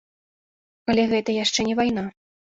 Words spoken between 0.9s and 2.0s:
Але гэта яшчэ не